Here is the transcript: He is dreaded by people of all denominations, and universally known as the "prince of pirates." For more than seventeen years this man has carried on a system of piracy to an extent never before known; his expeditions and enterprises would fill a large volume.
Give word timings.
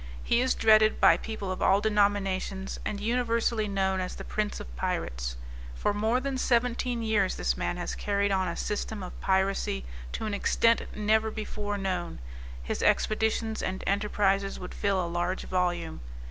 He 0.23 0.41
is 0.41 0.55
dreaded 0.55 0.99
by 0.99 1.15
people 1.15 1.51
of 1.51 1.61
all 1.61 1.79
denominations, 1.79 2.79
and 2.83 2.99
universally 2.99 3.67
known 3.67 3.99
as 3.99 4.15
the 4.15 4.23
"prince 4.23 4.59
of 4.59 4.75
pirates." 4.75 5.37
For 5.75 5.93
more 5.93 6.19
than 6.19 6.39
seventeen 6.39 7.03
years 7.03 7.35
this 7.35 7.55
man 7.55 7.77
has 7.77 7.93
carried 7.93 8.31
on 8.31 8.47
a 8.47 8.57
system 8.57 9.03
of 9.03 9.21
piracy 9.21 9.85
to 10.13 10.25
an 10.25 10.33
extent 10.33 10.81
never 10.95 11.29
before 11.29 11.77
known; 11.77 12.17
his 12.63 12.81
expeditions 12.81 13.61
and 13.61 13.83
enterprises 13.85 14.59
would 14.59 14.73
fill 14.73 15.05
a 15.05 15.13
large 15.13 15.43
volume. 15.43 16.01